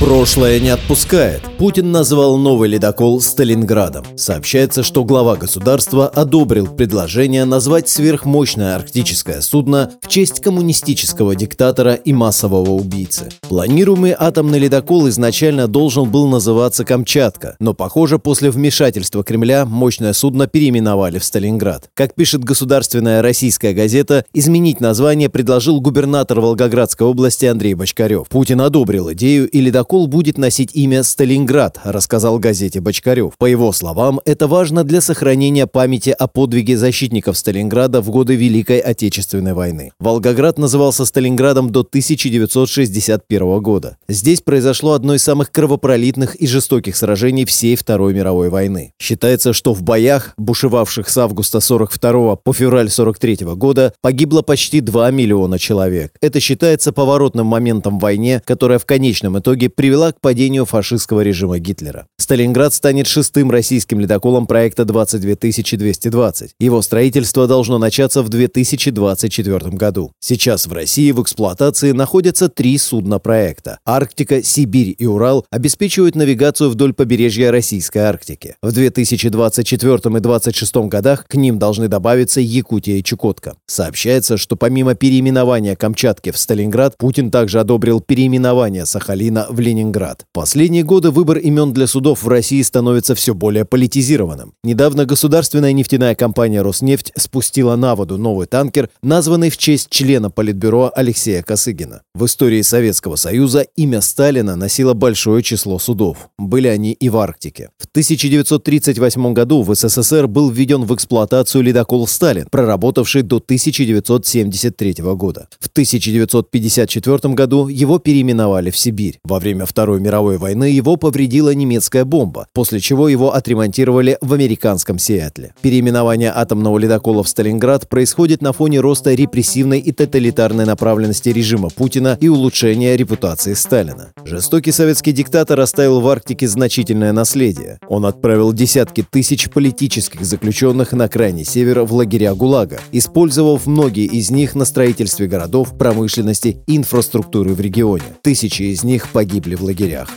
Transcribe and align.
Прошлое 0.00 0.58
не 0.58 0.70
отпускает. 0.70 1.40
Путин 1.56 1.92
назвал 1.92 2.36
новый 2.36 2.68
ледокол 2.68 3.20
Сталинградом. 3.20 4.04
Сообщается, 4.16 4.82
что 4.82 5.04
глава 5.04 5.36
государства 5.36 6.08
одобрил 6.08 6.66
предложение 6.66 7.44
назвать 7.44 7.88
сверхмощное 7.88 8.74
арктическое 8.74 9.40
судно 9.40 9.92
в 10.02 10.08
честь 10.08 10.40
коммунистического 10.40 11.36
диктатора 11.36 11.94
и 11.94 12.12
массового 12.12 12.72
убийцы. 12.72 13.28
Планируемый 13.48 14.16
атомный 14.18 14.58
ледокол 14.58 15.08
изначально 15.08 15.68
должен 15.68 16.10
был 16.10 16.26
называться 16.26 16.84
«Камчатка», 16.84 17.54
но, 17.60 17.72
похоже, 17.72 18.18
после 18.18 18.50
вмешательства 18.50 19.22
Кремля 19.22 19.64
мощное 19.64 20.12
судно 20.12 20.48
переименовали 20.48 21.18
в 21.18 21.24
Сталинград. 21.24 21.88
Как 21.94 22.14
пишет 22.14 22.42
государственная 22.42 23.22
российская 23.22 23.72
газета, 23.72 24.24
изменить 24.34 24.80
название 24.80 25.28
предложил 25.28 25.80
губернатор 25.80 26.40
Волгоградской 26.40 27.06
области 27.06 27.46
Андрей 27.46 27.74
Бочкарев. 27.74 28.28
Путин 28.28 28.60
одобрил 28.60 29.12
идею 29.12 29.48
и 29.48 29.60
ледокол 29.60 29.83
Протокол 29.84 30.06
будет 30.06 30.38
носить 30.38 30.70
имя 30.72 31.02
«Сталинград», 31.02 31.78
рассказал 31.84 32.38
газете 32.38 32.80
Бочкарев. 32.80 33.34
По 33.36 33.44
его 33.44 33.70
словам, 33.70 34.18
это 34.24 34.46
важно 34.46 34.82
для 34.82 35.02
сохранения 35.02 35.66
памяти 35.66 36.08
о 36.08 36.26
подвиге 36.26 36.78
защитников 36.78 37.36
Сталинграда 37.36 38.00
в 38.00 38.08
годы 38.08 38.34
Великой 38.34 38.78
Отечественной 38.78 39.52
войны. 39.52 39.92
Волгоград 40.00 40.56
назывался 40.56 41.04
Сталинградом 41.04 41.68
до 41.68 41.80
1961 41.80 43.60
года. 43.60 43.98
Здесь 44.08 44.40
произошло 44.40 44.94
одно 44.94 45.16
из 45.16 45.22
самых 45.22 45.52
кровопролитных 45.52 46.34
и 46.36 46.46
жестоких 46.46 46.96
сражений 46.96 47.44
всей 47.44 47.76
Второй 47.76 48.14
мировой 48.14 48.48
войны. 48.48 48.94
Считается, 48.98 49.52
что 49.52 49.74
в 49.74 49.82
боях, 49.82 50.32
бушевавших 50.38 51.10
с 51.10 51.18
августа 51.18 51.60
42 51.60 52.36
по 52.36 52.54
февраль 52.54 52.88
43 52.88 53.54
года, 53.54 53.92
погибло 54.00 54.40
почти 54.40 54.80
2 54.80 55.10
миллиона 55.10 55.58
человек. 55.58 56.14
Это 56.22 56.40
считается 56.40 56.90
поворотным 56.90 57.46
моментом 57.46 57.98
в 57.98 58.00
войне, 58.00 58.40
которая 58.46 58.78
в 58.78 58.86
конечном 58.86 59.38
итоге 59.38 59.73
привела 59.74 60.12
к 60.12 60.20
падению 60.20 60.64
фашистского 60.64 61.20
режима 61.20 61.58
Гитлера. 61.58 62.06
Сталинград 62.18 62.72
станет 62.74 63.06
шестым 63.06 63.50
российским 63.50 64.00
ледоколом 64.00 64.46
проекта 64.46 64.84
22220. 64.84 66.52
Его 66.58 66.82
строительство 66.82 67.46
должно 67.46 67.78
начаться 67.78 68.22
в 68.22 68.28
2024 68.28 69.58
году. 69.76 70.12
Сейчас 70.20 70.66
в 70.66 70.72
России 70.72 71.10
в 71.12 71.22
эксплуатации 71.22 71.92
находятся 71.92 72.48
три 72.48 72.78
судна 72.78 73.18
проекта. 73.18 73.78
Арктика, 73.84 74.42
Сибирь 74.42 74.94
и 74.98 75.06
Урал 75.06 75.44
обеспечивают 75.50 76.14
навигацию 76.14 76.70
вдоль 76.70 76.94
побережья 76.94 77.50
Российской 77.50 77.98
Арктики. 77.98 78.56
В 78.62 78.72
2024 78.72 79.94
и 79.94 79.98
2026 79.98 80.76
годах 80.88 81.26
к 81.26 81.34
ним 81.34 81.58
должны 81.58 81.88
добавиться 81.88 82.40
Якутия 82.40 82.96
и 82.96 83.02
Чукотка. 83.02 83.54
Сообщается, 83.66 84.36
что 84.36 84.56
помимо 84.56 84.94
переименования 84.94 85.76
Камчатки 85.76 86.30
в 86.30 86.38
Сталинград, 86.38 86.96
Путин 86.96 87.30
также 87.30 87.60
одобрил 87.60 88.00
переименование 88.00 88.86
Сахалина 88.86 89.46
в 89.48 89.60
Ленинград. 89.64 90.26
Последние 90.32 90.84
годы 90.84 91.10
выбор 91.10 91.38
имен 91.38 91.72
для 91.72 91.86
судов 91.86 92.22
в 92.22 92.28
России 92.28 92.62
становится 92.62 93.14
все 93.14 93.34
более 93.34 93.64
политизированным. 93.64 94.52
Недавно 94.62 95.06
государственная 95.06 95.72
нефтяная 95.72 96.14
компания 96.14 96.62
«Роснефть» 96.62 97.12
спустила 97.16 97.74
на 97.76 97.96
воду 97.96 98.18
новый 98.18 98.46
танкер, 98.46 98.90
названный 99.02 99.50
в 99.50 99.56
честь 99.56 99.88
члена 99.90 100.30
Политбюро 100.30 100.92
Алексея 100.94 101.42
Косыгина. 101.42 102.02
В 102.14 102.26
истории 102.26 102.62
Советского 102.62 103.16
Союза 103.16 103.66
имя 103.76 104.00
Сталина 104.00 104.56
носило 104.56 104.94
большое 104.94 105.42
число 105.42 105.78
судов. 105.78 106.28
Были 106.38 106.68
они 106.68 106.92
и 106.92 107.08
в 107.08 107.16
Арктике. 107.16 107.70
В 107.78 107.86
1938 107.86 109.32
году 109.32 109.62
в 109.62 109.74
СССР 109.74 110.26
был 110.26 110.50
введен 110.50 110.84
в 110.84 110.94
эксплуатацию 110.94 111.62
ледокол 111.62 112.06
«Сталин», 112.06 112.46
проработавший 112.50 113.22
до 113.22 113.36
1973 113.36 114.94
года. 115.14 115.48
В 115.60 115.68
1954 115.68 117.34
году 117.34 117.68
его 117.68 117.98
переименовали 117.98 118.70
в 118.70 118.76
Сибирь. 118.76 119.20
Во 119.24 119.38
время 119.38 119.53
время 119.54 119.66
Второй 119.66 120.00
мировой 120.00 120.36
войны 120.36 120.64
его 120.64 120.96
повредила 120.96 121.54
немецкая 121.54 122.04
бомба, 122.04 122.48
после 122.52 122.80
чего 122.80 123.08
его 123.08 123.34
отремонтировали 123.34 124.18
в 124.20 124.32
американском 124.32 124.98
Сиэтле. 124.98 125.54
Переименование 125.62 126.32
атомного 126.34 126.76
ледокола 126.78 127.22
в 127.22 127.28
Сталинград 127.28 127.88
происходит 127.88 128.42
на 128.42 128.52
фоне 128.52 128.80
роста 128.80 129.14
репрессивной 129.14 129.78
и 129.78 129.92
тоталитарной 129.92 130.66
направленности 130.66 131.28
режима 131.28 131.70
Путина 131.70 132.18
и 132.20 132.28
улучшения 132.28 132.96
репутации 132.96 133.54
Сталина. 133.54 134.12
Жестокий 134.24 134.72
советский 134.72 135.12
диктатор 135.12 135.60
оставил 135.60 136.00
в 136.00 136.08
Арктике 136.08 136.48
значительное 136.48 137.12
наследие. 137.12 137.78
Он 137.86 138.06
отправил 138.06 138.52
десятки 138.52 139.06
тысяч 139.08 139.48
политических 139.50 140.24
заключенных 140.24 140.90
на 140.92 141.06
крайний 141.06 141.44
север 141.44 141.82
в 141.82 141.94
лагеря 141.94 142.34
ГУЛАГа, 142.34 142.80
использовав 142.90 143.66
многие 143.66 144.06
из 144.06 144.32
них 144.32 144.56
на 144.56 144.64
строительстве 144.64 145.28
городов, 145.28 145.78
промышленности 145.78 146.56
и 146.66 146.76
инфраструктуры 146.76 147.54
в 147.54 147.60
регионе. 147.60 148.02
Тысячи 148.22 148.64
из 148.64 148.82
них 148.82 149.10
погибли 149.10 149.43
в 149.52 149.62
лагерях. 149.62 150.08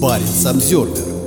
Парень 0.00 0.26
Самсервер 0.26 1.25